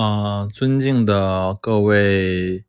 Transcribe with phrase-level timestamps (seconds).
[0.00, 2.64] 啊，尊敬的各位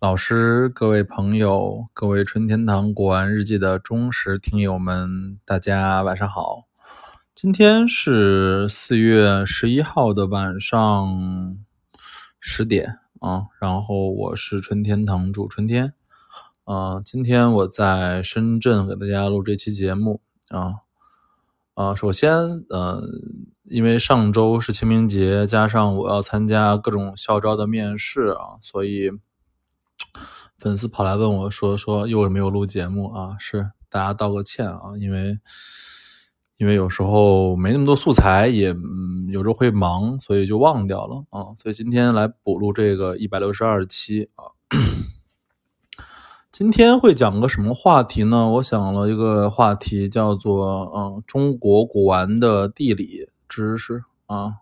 [0.00, 6.64] 老师、各位朋友、各位春天堂古玩日记的忠实听友们，大家晚上好。
[7.34, 11.58] 今天是四月十一号的晚上
[12.40, 15.92] 十点啊，然后我是春天堂主春天，
[16.64, 20.76] 啊，今天我在深圳给大家录这期节目啊。
[21.74, 22.32] 啊，首先，
[22.70, 29.10] 嗯，因为上周是清明节，加上我要参加各种校招的面试啊，所以
[30.58, 35.38] 粉丝跑来问我说：“说又没有录节目啊？”是大家道个歉啊，因为
[36.58, 41.56] 因为有时候没那么多素材，也嗯有时候会忙，所以就忘掉了啊。
[41.56, 44.52] 所以今天来补录这个一百六十二期啊。
[46.52, 48.48] 今天会讲个什么话题呢？
[48.48, 54.54] 我想了一个话题，叫做“嗯，中国古玩的地理知识”啊，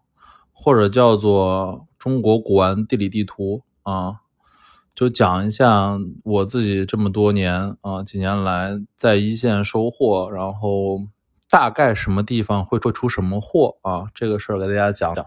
[0.52, 4.16] 或者叫做“中国古玩地理地图”啊，
[4.94, 11.00] 就讲一下我自己这么多年啊，几年来在一线收获，然后
[11.48, 15.24] 大概什么地方会会出什么货啊，这个事儿给大家讲讲。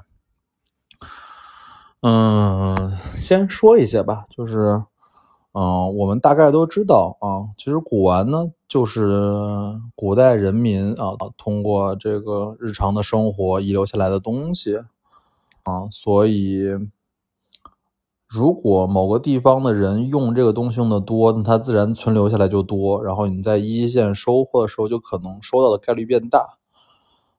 [2.02, 4.84] 嗯，先说一下吧，就是。
[5.58, 14.78] 嗯，我们大概都知道啊，其实古玩呢，就是古代人民啊通过这个日常的生活遗留下来的东西
[15.64, 16.64] 啊，所以
[18.28, 26.58] 如果某个地方的人用这个东西用的多，那它自然存留下来就多，然后你在一线收获的时候就可能收到的概率变大。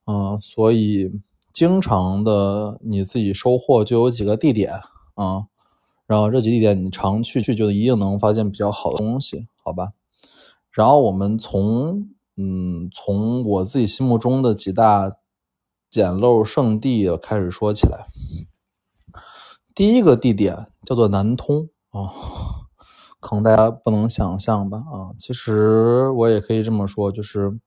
[0.06, 1.20] 嗯，所以
[1.52, 4.72] 经常的你自己收获就有几个地点
[5.14, 5.46] 啊。
[6.06, 9.88] 然后这几地点你常去去就一定能发现比较好的东西，好吧？
[10.76, 15.16] 然后我们从嗯从我自己心目中的几大
[15.88, 18.06] 捡漏圣地开始说起来。
[19.74, 22.12] 第一个地点叫做南通啊，
[23.20, 24.76] 可能大家不能想象吧？
[24.92, 27.58] 啊，其实我也可以这么说，就是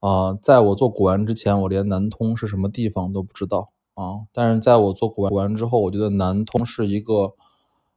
[0.00, 4.28] 啊，在我做古玩之前，我连南通是什么地方都不知道啊。
[4.34, 7.32] 但是在我做古玩之后，我觉得南通是一个。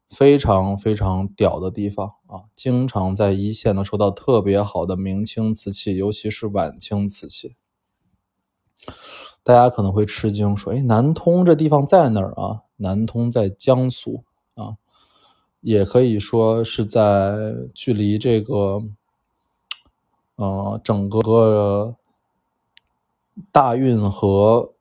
[0.10, 2.42] 非常非常屌的地方啊！
[2.56, 7.56] 经常在一线能收到特别好的明清瓷器，尤其是晚清瓷器。
[9.44, 14.24] 大家可能会吃惊，说：“哎，南通这地方在哪儿啊？”南通在江苏
[14.56, 14.78] 啊，
[15.62, 18.82] 也可以说是在距离这个，
[20.38, 21.96] 呃，整个
[23.52, 24.74] 大运河。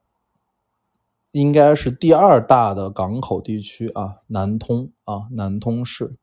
[1.31, 6.15] 应该是第二大的港口地区啊，南通啊，南通市。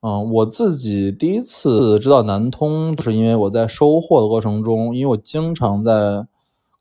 [0.00, 6.26] 嗯，我自己第一次知道南通，就是因为我在收货的过程中，因为我经常在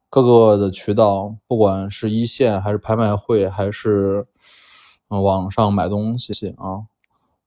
[0.09, 4.27] 各个的渠道，不管是一线还是拍卖会，还是
[5.09, 6.85] 嗯网上买东西啊，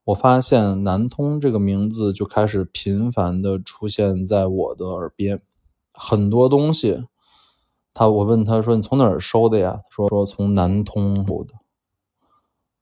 [0.05, 5.41] 我发现南通这个名字就开始频繁的出现在我的耳边，
[5.93, 7.05] 很多东西。
[7.99, 11.55] 他我问他说：“你从哪儿收的呀？”他说：“说从南通收的。”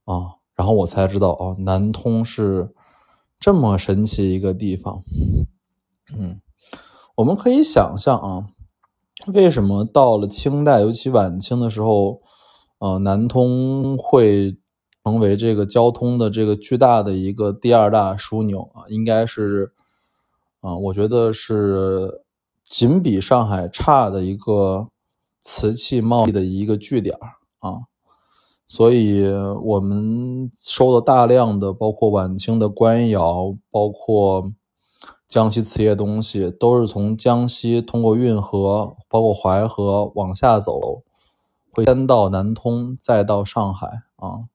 [0.04, 2.75] 啊，然后我才知道哦，南通是
[3.41, 5.03] 这么神奇一个地方。
[6.19, 6.43] 嗯，
[7.15, 8.49] 我们可以想象啊，
[9.32, 12.21] 为什么到了清代，尤其晚清的时候，
[12.81, 14.59] 呃，南通会
[15.03, 18.84] 成为这个交通的这个巨大的一个第二大枢纽啊？
[18.91, 19.72] 应该是
[20.60, 22.21] 啊，我觉得是
[22.62, 24.88] 仅比上海差的一个。
[25.48, 27.16] 瓷器贸易的一个据点
[27.60, 27.86] 啊，
[28.66, 29.24] 所以
[29.62, 34.50] 我们收了大量的包括晚清的官窑，包括
[35.28, 41.04] 江西瓷业东西，都是从江西通过运河，包括淮河往下走，
[41.70, 43.86] 会先到南通，再到上海
[44.16, 44.50] 啊，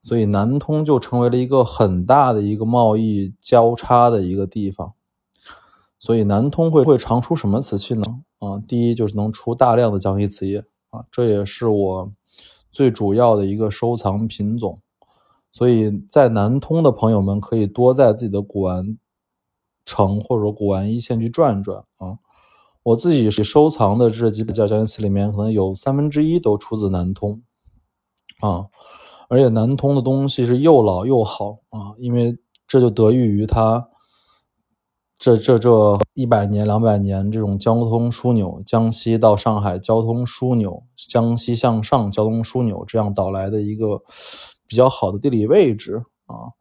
[0.00, 4.94] 所以南通就成为了一个很大的一个贸易交叉的一个地方。
[6.00, 8.02] 所以南通会会常出什么瓷器呢？
[8.38, 12.12] 啊，第一就是能出大量的江西瓷业啊，这也是我
[12.72, 14.80] 最主要的一个收藏品种。
[15.52, 18.96] 所以在南通的朋友们可以多在自己的古玩
[19.84, 22.16] 城或者古玩一线去转转啊。
[22.82, 27.42] 我自己收藏的这几件江西瓷里面，可能有三分之一都出自南通
[28.40, 28.68] 啊，
[29.28, 33.86] 而且南通的东西是又老又好啊，因为这就得益于它。
[35.20, 44.00] 这这这一百年两百年，这种交通枢纽，江西到上海交通枢纽，江西向上交通枢纽，这样导来的一个
[44.66, 46.56] 比较好的地理位置啊，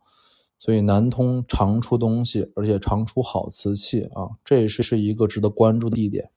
[0.58, 6.30] 所以南通常出东西，而且常出好瓷器啊，这也是是一个值得关注的地点。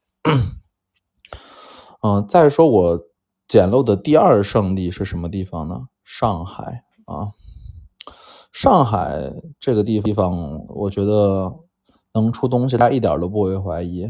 [2.03, 3.01] 嗯，再说我
[3.49, 5.89] 捡漏的第二圣地是什么地方呢？
[6.05, 7.33] 上海啊，
[8.53, 11.53] 上海这个地方，我觉得
[12.15, 14.01] 能出东西，大家一点都不会怀疑，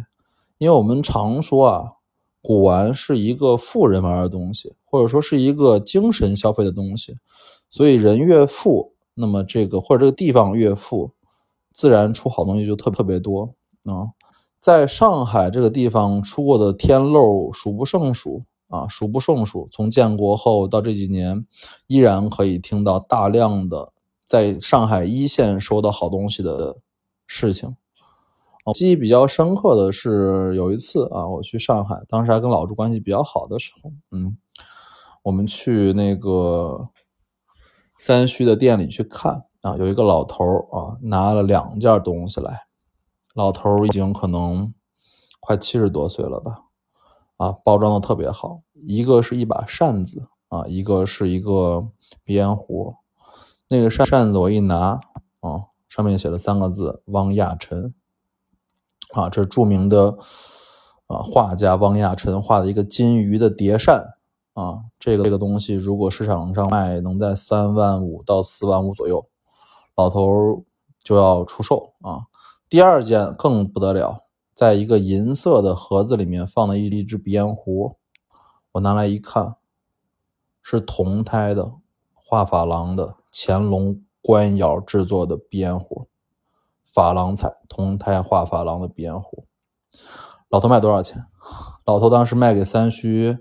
[0.59, 1.93] 因为我们常说啊，
[2.43, 7.17] 古玩是一个富人玩的东西，或者说是一个精神消费的东西，
[7.69, 11.13] 所以人越富，那么这个或者这个地方越富，
[11.73, 13.55] 自然出好东西就特特别多
[13.85, 14.11] 啊。
[14.61, 18.45] 在上海这个地方出过的天漏数不胜数。
[18.69, 19.69] 啊，数不胜数。
[19.71, 21.47] 从建国后到这几年，
[21.89, 23.93] 依然可以听到大量的
[24.25, 26.79] 在上海一线收到好东西的
[27.27, 27.77] 事情。
[28.65, 34.37] 我记忆比较深刻的是有一次啊，我去上海，当时还跟老朱关系比较好的时候，嗯，
[35.25, 36.89] 我们去那个
[37.99, 42.67] 三虚的店里去看啊，有一个老头啊，拿了两件东西来，
[43.35, 44.73] 老头已经可能
[45.41, 46.63] 快七十多岁了吧。
[47.39, 51.89] 啊，包装的特别好，一个是一把扇子啊，一个是一个
[52.23, 52.95] 鼻烟壶。
[53.67, 55.01] 那个扇扇子我一拿
[55.41, 57.93] 啊，上面写了三个字“汪亚尘”。
[59.13, 60.17] 啊，这是著名的
[61.07, 64.15] 啊画家汪亚尘画的一个金鱼的叠扇
[64.55, 64.85] 啊。
[64.99, 69.27] 这个这个东西如果市场上卖，能在三万五到四万五左右，
[69.97, 70.65] 老头
[71.03, 72.27] 就要出售啊。
[72.69, 74.25] 第二件更不得了。
[74.55, 77.97] 在一个银色的盒子里面放了一一只鼻烟壶，
[78.73, 79.57] 我拿来一看，
[80.63, 81.73] 是铜胎的
[82.15, 86.07] 画珐琅的乾隆官窑制作的鼻烟壶，
[86.95, 89.47] 珐琅彩铜胎画珐琅的鼻烟壶。
[90.49, 91.25] 老头卖多少钱？
[91.87, 93.39] 老头当时卖给三虚，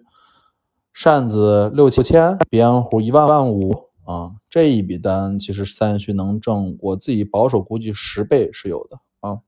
[0.94, 4.31] 扇子六七千，鼻烟壶一万万五啊！
[4.50, 9.39] 这一笔单其实三虚能挣，我自己保守估计十倍是有的啊。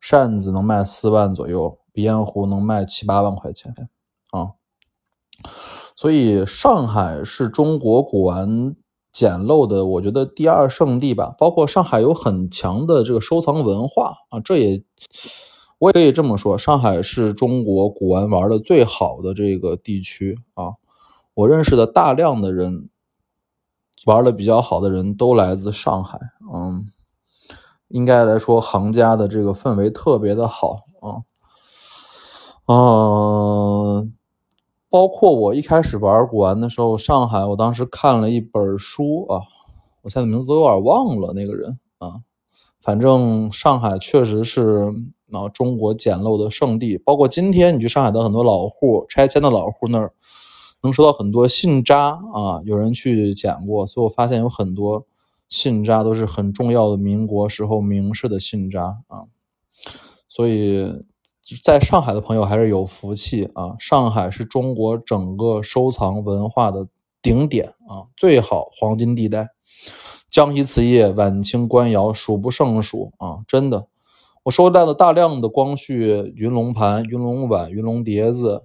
[0.00, 3.74] 扇子能卖四万左右，鼻烟壶能卖七八万块钱
[4.30, 4.52] 啊，
[5.94, 8.74] 所以上海是中国古玩
[9.12, 11.34] 简陋的，我觉得第二圣地吧。
[11.38, 14.82] 包括上海有很强的这个收藏文化啊，这也
[15.78, 20.72] 我也可以这么说，上海是中国古玩玩的最好的这个地区啊。
[21.34, 22.88] 我认识的大量的人
[24.06, 26.18] 玩的比较好的人都来自上海，
[26.52, 26.88] 嗯。
[27.88, 31.20] 应该来说，行家的这个氛围特别的好啊，
[32.66, 34.14] 嗯，
[34.92, 39.40] 包括我一开始玩古玩的时候，上海，我当时看了一本书啊，
[40.02, 42.20] 我现在名字都有点忘了那个人啊，
[42.82, 44.92] 反正上海确实是
[45.32, 50.12] 啊中国简陋的圣地，包括今天你去上海的很多老户拆迁的老户那儿，
[50.82, 55.06] 能收到很多信札啊，有人去捡过，所以我发现有很多。
[55.48, 59.28] 信札都是很重要的民国时候名士的信札啊，
[60.26, 61.04] 所以
[61.62, 63.76] 在上海的朋友还是有福气啊。
[63.78, 66.86] 上海是中国整个收藏文化的
[67.20, 69.48] 顶点啊，最好黄金地带，
[70.30, 73.86] 江西瓷业、晚清官窑数不胜数啊，真的。
[74.44, 78.64] 我收到了大量的光绪云龙盘、云龙碗、云龙碟子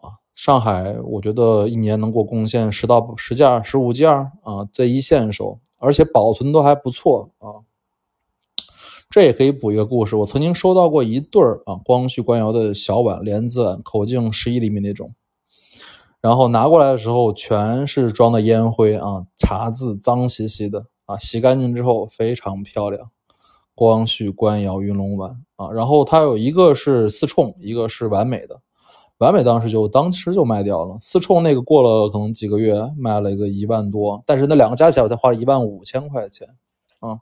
[0.00, 5.58] 啊，上海我觉得一年能给我贡献十到十件、十五件啊，在一线收。
[5.84, 7.66] 而且保存都还不错啊，
[9.12, 10.16] 这也可以补一个故事。
[10.16, 15.14] 我曾经收到过一对儿啊，光绪官窑的小碗莲子碗，口径十一厘米那种，
[16.22, 23.10] 然后拿过来的时候全是装的烟灰啊，茶渍脏兮兮的啊，洗干净之后非常漂亮。
[23.74, 28.62] 光绪官窑云龙碗啊，然后它有一个是四冲，一个是完美的。
[29.18, 36.48] 完美当时就当时就卖掉了，四冲那个过了可能几个月卖了一个一万多，但是那两个加起来我才花了一万五千块钱，
[37.00, 37.18] 啊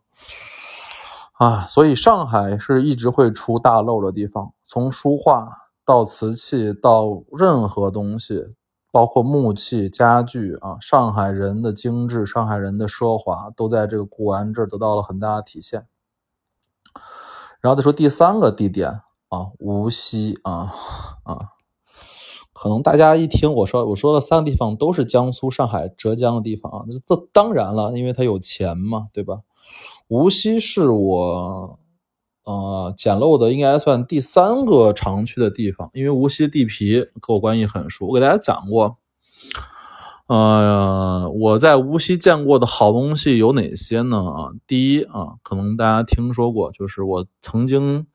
[1.40, 5.48] 啊，所以上海是一直会出大漏的地方，从书画
[5.86, 8.48] 到瓷器到任何东西，
[8.92, 15.86] 包括木器家具啊，上海人的精致，上海人的奢华都在这个古玩这儿得到了很大的体现。
[17.62, 20.74] 然后再说第三个地点啊，无锡啊
[21.24, 21.52] 啊。
[22.52, 29.38] 可能大家一听我说我说的三个地方都是江苏、上海、浙江的地方啊，这当然了，因为他有钱嘛，对吧？
[30.10, 31.78] 无锡是我
[32.42, 38.08] 呃捡漏的，应该算第三个常去的地方，因为无锡地皮跟我关系很熟。
[38.08, 38.98] 我给大家讲过，
[40.26, 44.18] 呃，我在无锡见过的好东西有哪些呢？
[44.18, 48.06] 啊，第一啊，可能大家听说过，就是我曾经。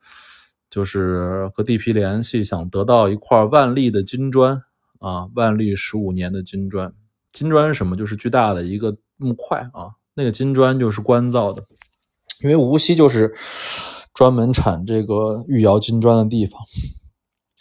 [0.68, 4.62] 就是和地皮联系，想得到一块万历的金砖
[4.98, 6.92] 啊，万历十五年的金砖。
[7.32, 7.96] 金砖是什么？
[7.96, 9.92] 就是巨大的一个木块啊。
[10.12, 11.64] 那个金砖就是官造的，
[12.42, 13.34] 因为无锡就是
[14.12, 16.60] 专门产这个玉窑金砖的地方，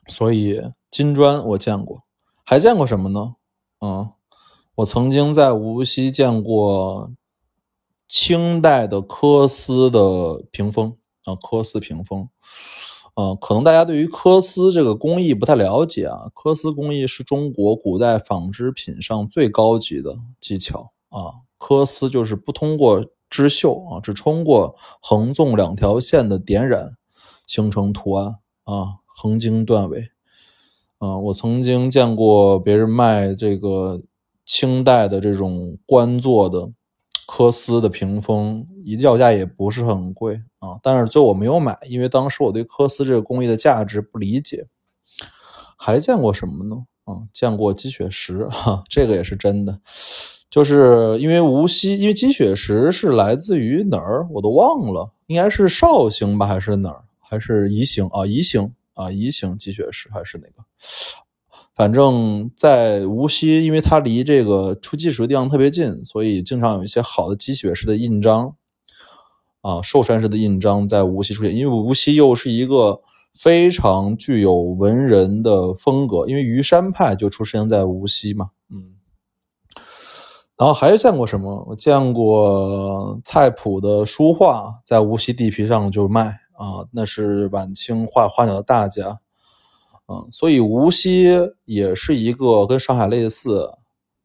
[0.07, 2.03] 所以金砖我见过。
[2.43, 3.35] 还见过什么呢？
[3.81, 4.11] 嗯，
[4.75, 7.11] 我曾经在无锡见过
[8.07, 12.29] 清代的缂丝的屏风啊，缂丝屏风。
[13.15, 16.29] 呃，可能大家对于缂丝这个工艺不太了解啊。
[16.35, 21.31] 缂丝工艺是中国古代纺织品上最高级的技巧啊。
[21.57, 23.05] 缂丝就是不通过
[23.43, 26.97] 织绣啊，只通过横纵两条线的点染
[27.45, 30.09] 形成图案啊，横经断尾。
[30.99, 34.01] 啊，我曾经见过别人卖这个
[34.45, 36.71] 清代的这种官做的。
[37.27, 44.67] 缂丝的屏风，一要价也不是很贵啊，但是最后我没有买，因为当时我对缂丝这个工艺的价值不理解。
[45.75, 46.85] 还见过什么呢？
[47.03, 49.79] 啊，见过积雪石，哈，这个也是真的，
[50.49, 58.25] 就是因为无锡，因为积雪石是来自于哪儿，我都忘了，应该是绍兴吧，还是哪儿，还是宜兴啊？
[58.25, 60.63] 宜兴啊，宜兴积雪石还是哪个？
[61.73, 68.55] 反正，在无锡，因为它离这个出积雪的地方特别近，所以经常有一些好的积雪石的印章，
[69.59, 71.53] 啊，寿山石的印章在无锡出现。
[71.53, 73.01] 因为无锡又是一个
[73.33, 78.51] 非常具有文人的风格，因为虞山派就出生在无锡嘛，
[80.57, 81.65] 然后还见过什么？
[81.67, 89.19] 我见过蔡普的书画在无锡地皮上就卖啊，那是晚清画花鸟的大家。
[90.07, 91.27] 嗯，所以无锡
[91.65, 93.69] 也是一个跟上海类似，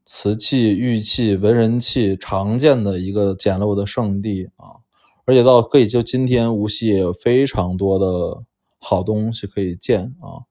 [0.05, 4.79] 瓷器、玉器、文人器常见的一个简陋的圣地啊。
[5.25, 8.45] 而且到可以就今天，无锡也有非常多的
[8.79, 10.47] 好东西可以见啊。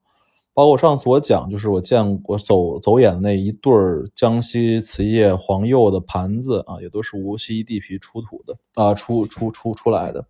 [0.59, 10.25] 包括上次我讲，就是我见过走走眼的那一对儿江西瓷业黄釉的盘子啊，也都是无锡地皮出土的啊，出出出出来的。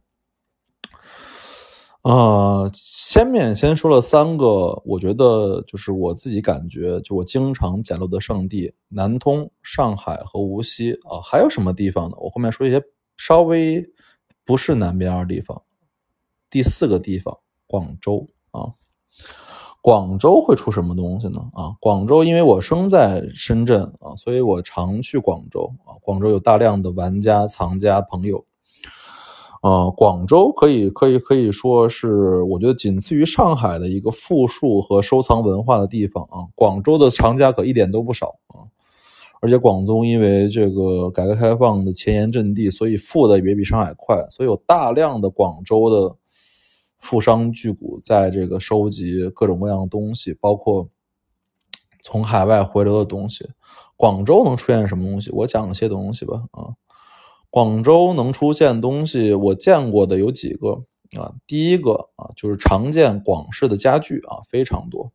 [2.04, 11.20] 呃，前面先说了三个，我觉得就是我自己感觉，就我经常捡漏的圣地：南通、上海和无锡啊。
[11.24, 12.16] 还有什么地方呢？
[12.20, 12.80] 我后面说一些
[13.18, 13.84] 稍微
[14.46, 15.60] 不是南边的地方。
[16.52, 18.74] 第四个地方，广州啊，
[19.82, 21.40] 广州会出什么东西呢？
[21.54, 25.96] 啊，广州因为我生在深圳啊，所以我常去广州啊。
[26.02, 28.44] 广州有大量的玩家、藏家朋友。
[29.62, 36.48] 呃，广州可以可以可以说是，我觉得仅次于上海的一个富庶和收藏文化的地方啊。
[36.56, 38.68] 广州的藏家可一点都不少啊，
[39.42, 46.16] 而且广东因为这个改革开放的前沿阵地，所以富的也比上海快，所以有大量的广州的
[47.00, 50.90] 富商巨贾在这个收集各种各样的东西，包括
[52.04, 53.50] 从海外回流的东西。
[53.96, 55.30] 广州能出现什么东西？
[55.32, 56.76] 我讲些东西吧，啊。
[57.50, 60.84] 广州能出现东西，我见过的有几个
[61.18, 61.34] 啊。
[61.48, 65.12] 第一个啊，就是常见广式的家具啊，非常多。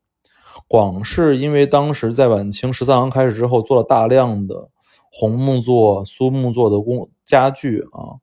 [0.67, 4.71] 广式因为当时在晚清十三行开始之后，做了大量的
[5.13, 8.19] 红木做、苏木做的工家具啊，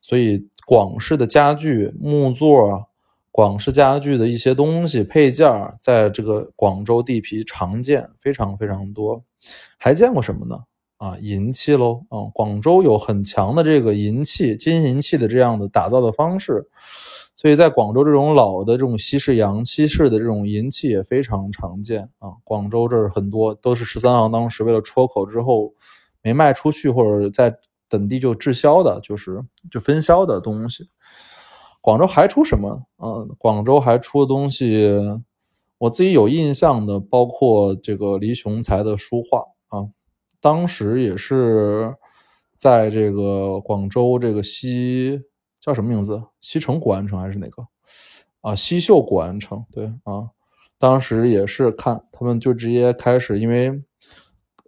[0.00, 2.88] 所以广式的家具、木座、
[3.36, 9.24] 广式家具的一些东西配件，在这个广州地皮常见，非常非常多。
[9.76, 10.56] 还见过什么呢？
[10.98, 16.68] 啊，银器喽，啊，广州有很强的这个银器、金银器的这样的打造的方式，
[17.34, 22.34] 所以在广州这种老的这种西式洋西式的这种银器也非常常见啊。
[22.44, 25.74] 广州这儿很多都是十三行当时为了出口之后
[26.22, 27.52] 没卖出去或者在
[27.88, 30.88] 本地就滞销的，就是就分销的东西。
[31.84, 32.86] 广州还出什么？
[32.96, 34.90] 嗯，广州还出的东西，
[35.76, 39.90] 我自己有印象的，包括这个黎雄才的书画啊。
[40.40, 41.94] 当时也是
[42.56, 45.20] 在这个广州这个西
[45.60, 46.22] 叫什么名字？
[46.40, 47.66] 西城古玩城还是哪个？
[48.40, 49.62] 啊，西秀古玩城。
[49.70, 50.30] 对啊，
[50.78, 53.82] 当时也是看他们就直接开始，因为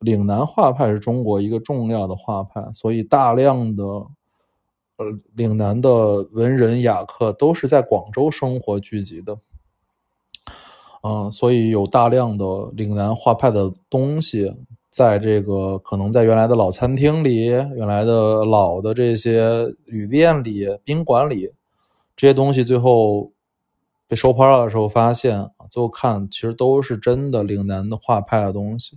[0.00, 3.82] 岭南画派是中国一个重要的画派，所以大量的
[4.96, 9.38] 呃岭南的文人雅客都是在广州生活聚集的。
[11.02, 14.54] 啊，所以有大量的岭南画派的东西。
[14.88, 21.52] 在这个可能在原来的老餐厅里、原来的老的这些旅店里、宾馆里，
[22.16, 23.30] 这些东西最后
[24.08, 28.96] 被收拍了的时候，发现啊，最后看其实都是真的岭南的画派的东西。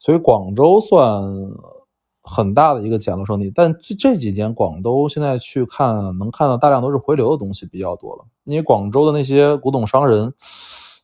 [0.00, 1.22] 所以广州算
[2.24, 8.24] 很大的一个捡漏圣地，但这这几年广州现在去看，能看到大量都是回流的东西比较多了。
[8.42, 10.34] 因为广州的那些古董商人，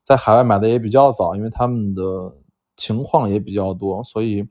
[0.03, 2.03] 在海外买的也比较早，因为他们的。
[2.77, 4.49] 情况也比较多，所以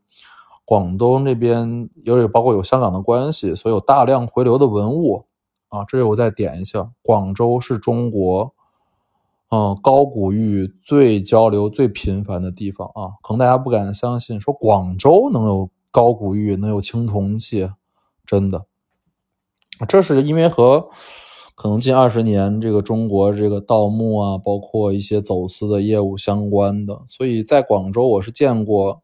[0.63, 5.25] 广东这边有包括有香港的关系，所以有大量回流的文物
[5.69, 5.83] 啊。
[5.87, 8.53] 这里我再点一下，广州是中国
[9.49, 17.69] 嗯，高古玉最交流最频繁的地方啊，可能大家不敢相信，说广州能有高古玉，能有青铜器，
[18.25, 18.65] 真的，
[19.87, 20.89] 这是因为和
[21.55, 29.01] 可能近二十年这个中国这个盗墓啊，包括一些走私的业务相关的，所以在广州我是见过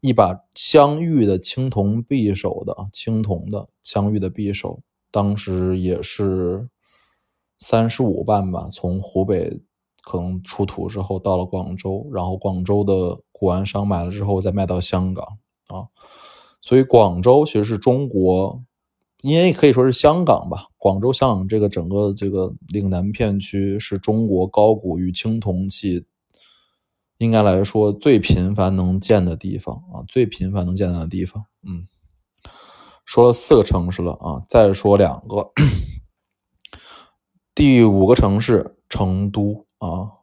[0.00, 6.68] 一把镶玉的青铜匕首的，青铜的镶玉的匕首，当时也是
[7.58, 9.62] 三十五万吧，从湖北。
[10.04, 15.24] 可能出土之后到了广州，然后广州的古玩商买了之后再卖到香港
[15.72, 15.88] 啊，
[16.60, 18.62] 所以广州其实是中国，
[19.22, 26.06] 因为可以说是香港吧，广州、香港这个整个这个岭南片区是中国高古玉青铜器
[27.18, 31.46] 应该来说最频繁能见的地方啊，最频繁能见到的地方。
[31.62, 31.88] 嗯，
[33.04, 35.52] 说了四个城市了啊，再说两个，
[37.54, 39.66] 第五个城市成都。
[39.82, 40.21] 啊，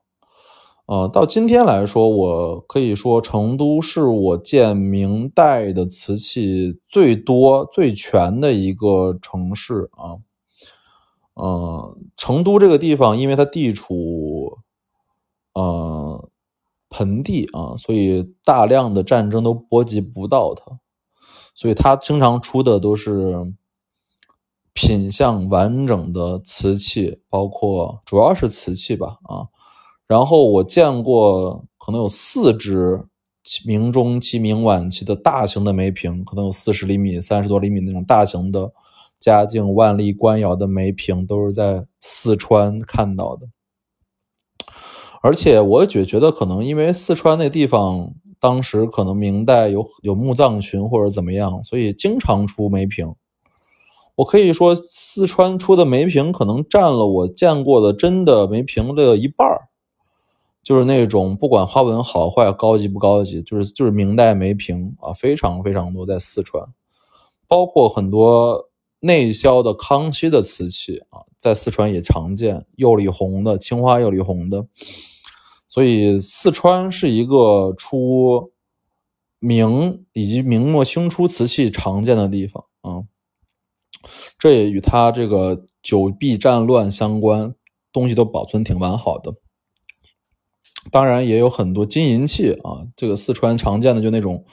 [0.89, 10.17] 呃，到今天来说，我可以说成都是我见明代的瓷器最多、最全的一个城市啊。
[11.35, 14.57] 呃，成都这个地方，因为它地处
[15.53, 16.27] 呃
[16.89, 20.79] 盆地啊，所以大量的战争都波及不到它，
[21.53, 23.53] 所以它经常出的都是
[24.73, 29.49] 品相完整的瓷器，包括主要是瓷器吧啊。
[30.09, 33.05] 然后我见过可能有四只
[33.63, 38.73] 明中期、明晚期的大型的梅瓶，可能有四十厘米、三十多厘米那种大型的
[39.19, 43.45] 嘉靖、万历、官窑的梅瓶，都是在四川看到的。
[45.21, 53.13] 而且我也觉得，可能因为四川那地方当时可能明代有有墓葬群或者怎么样，所以经常出梅瓶。
[54.15, 59.68] 我可以说，四川出的梅瓶可能占了我见过的真的梅瓶的一半儿。
[60.61, 66.67] 就是那种不管花纹好坏、高级不高级，就是就是明代梅瓶啊，非常非常多在四川，
[67.47, 74.67] 包括很多内销的康熙的瓷器啊，在四川也常见，釉里红的、青花釉里红的，
[75.67, 78.51] 所以四川是一个出
[79.39, 83.05] 明以及明末清初瓷器常见的地方啊，
[84.37, 87.55] 这也与它这个久避战乱相关，
[87.93, 89.33] 东西都保存挺完好的。
[90.91, 94.45] 当然也有很多金银器啊，这个四川常见的就那种，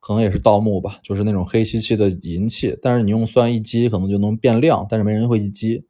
[0.00, 5.84] 可能也是盗墓吧，就是那种黑漆漆的银器，但是你用酸一击可能就能变亮，但是没人会一击，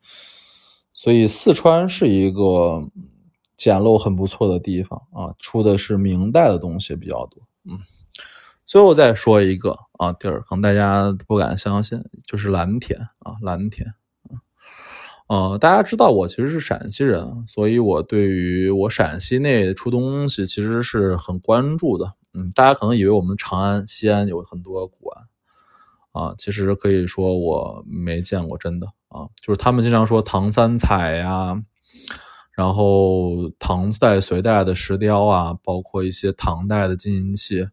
[0.92, 2.88] 所以四川是一个
[3.56, 7.42] 捡漏很不错的地方啊，出的是明代的东西比较多。
[7.64, 7.80] 嗯，
[8.64, 13.94] 最后再说一个啊地儿，可能大家不敢相信，就是蓝田啊，蓝田。
[15.28, 22.12] 呃，大家知道我其实是陕西人，所以我对于我陕西内出东西其实是很关注的。
[22.32, 25.06] 嗯，大家可能以为我们长安、西安有很多古
[26.12, 29.26] 玩，啊，其实可以说我没见过真的啊。
[29.40, 31.60] 就是他们经常说唐三彩呀，
[32.52, 37.66] 然后唐代、隋代的石雕啊，包括一些唐代的金银器，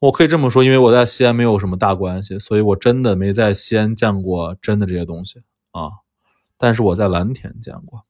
[0.00, 5.92] 我可以这么说，因为我在西安没有什么大关系，所以我真的没在西安见过真的这些东西啊。
[6.58, 8.04] 但是我在蓝田见过，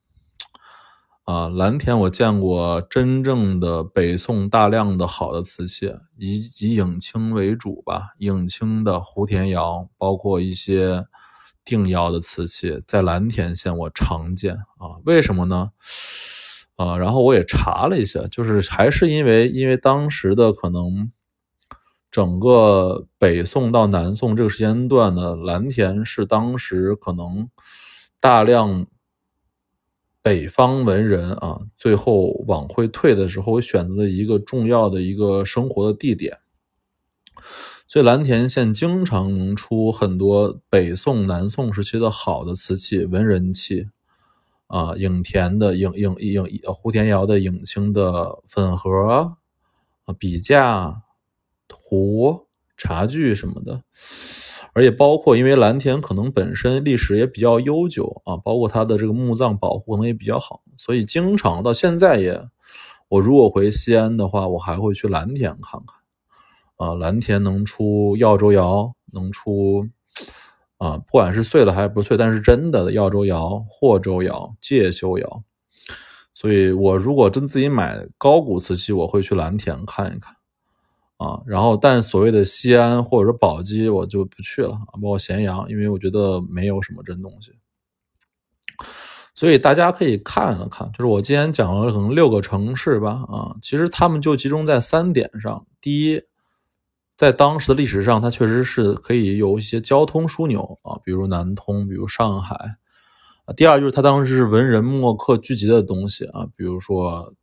[1.24, 11.04] 啊，蓝田我见过真正的北宋大量的好的瓷器，以以永清为主吧，永清的胡田窑，包括一些
[11.62, 14.96] 定窑的瓷器，在蓝田县我常见啊。
[15.04, 15.72] 为什么呢？
[16.76, 21.12] 啊，然后我也查了一下，就是还是因为因为当时的可能
[22.10, 27.50] 整个北宋到南宋这个时间段呢，蓝田是当时可能。
[28.20, 28.86] 大量
[30.20, 36.38] 北方文人啊，最后往回退的时候，选择的一个重要的一个生活的地点，
[37.86, 43.88] 所以蓝田县经常能出很多北宋、南宋时期的好的瓷器、文人器
[44.66, 49.38] 啊，影田的影影影胡田窑的影青的粉盒
[50.04, 51.02] 啊、笔架、
[51.72, 53.84] 壶、茶具什么的。
[54.78, 62.40] 而且包括，因为蓝田可能本身历史也比较悠久啊，包括它的这个墓葬保护可能也比较好，所以经常到现在也，
[63.08, 65.98] 我如果回西安的话，我还会去蓝田看看。
[66.76, 69.88] 啊，蓝田能出耀州窑，能出
[70.76, 75.42] 啊，不管是碎了还是不碎，但是真的耀州窑、霍州窑、介休窑，
[76.32, 80.37] 所以我如果真自己买高古瓷器，我会去蓝田看一看。
[81.18, 87.52] 啊，然后但所谓的西安或者说宝鸡，我就不去了，包括咸阳，因为我觉得没有什么真东西。
[89.34, 95.66] 所以大家可以看了看，就是我今天讲了可能六个城市吧，啊，其实他们就集中在三点上。
[95.80, 96.22] 第一，
[97.16, 102.76] 在当时的历史上，它确实是可以有一些交通枢纽啊，比如南通，比如上海。
[103.56, 107.34] 第二就是它当时是文人墨客聚集的东西啊，比如说。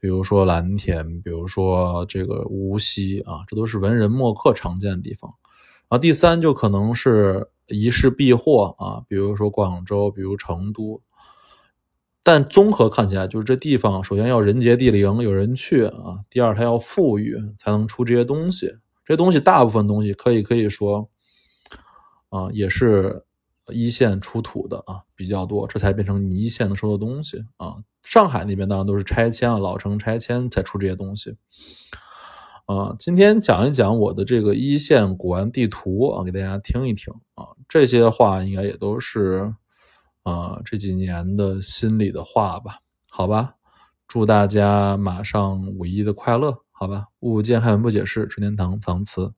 [0.00, 5.30] 比如说蓝田，比如说这个无锡啊，这都是文人墨客常见的地方。
[5.88, 11.02] 啊第三就可能是一世避祸啊，比如说广州，比如成都。
[12.22, 16.18] 但综合看起来，就是这地方首先要人杰地灵，有人去啊。
[16.30, 18.74] 第二，它要富裕，才能出这些东西。
[19.04, 21.10] 这东西大部分东西可以可以说
[22.30, 23.24] 啊，也是。
[23.72, 27.76] 一线出土的啊比较多，这才变成你一线能收的东西啊。
[28.02, 31.36] 上海那边当然都是拆迁了，老城拆迁才出这些东西。
[32.66, 37.46] 啊，今天讲一讲我的这个一线古玩地图啊，给大家听一听啊。
[37.68, 39.52] 这些话应该也都是
[40.22, 42.78] 啊这几年的心里的话吧？
[43.10, 43.54] 好吧，
[44.06, 47.06] 祝大家马上五一的快乐，好吧。
[47.20, 49.32] 物见汉文不解释，春天堂藏词。